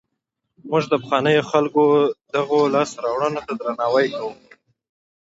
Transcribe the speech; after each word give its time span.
موږ 0.69 0.83
د 0.87 0.93
پخوانیو 1.01 1.47
خلکو 1.51 1.83
دغو 2.33 2.59
لاسته 2.73 2.97
راوړنو 3.05 3.39
ته 3.47 3.53
درناوی 3.59 4.07
کوو. 4.17 4.31